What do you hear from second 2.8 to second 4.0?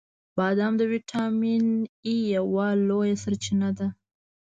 لویه سرچینه ده.